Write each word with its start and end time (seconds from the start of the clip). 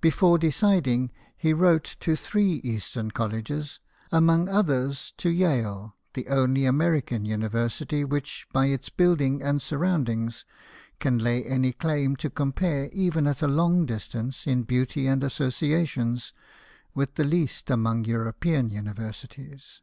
Before 0.00 0.38
deciding, 0.38 1.10
he 1.36 1.52
wrote 1.52 1.96
to 1.98 2.14
three 2.14 2.58
eastern 2.62 3.10
colleges, 3.10 3.80
amongst 4.12 4.52
others 4.52 5.12
to 5.16 5.28
Yale, 5.28 5.96
the 6.14 6.28
only 6.28 6.64
American 6.66 7.24
university 7.24 8.04
which 8.04 8.46
by 8.52 8.66
its 8.66 8.90
buildings 8.90 9.42
and 9.42 9.60
surroundings 9.60 10.44
can 11.00 11.18
lay 11.18 11.42
any 11.42 11.72
claim 11.72 12.14
to 12.14 12.30
compare, 12.30 12.88
even 12.92 13.26
at 13.26 13.42
a 13.42 13.48
long 13.48 13.86
distance, 13.86 14.46
in 14.46 14.62
beauty 14.62 15.08
and 15.08 15.22
associa 15.22 15.84
tions, 15.88 16.32
with 16.94 17.16
the 17.16 17.24
least 17.24 17.68
among 17.68 18.04
European 18.04 18.70
univer 18.70 19.08
sities. 19.10 19.80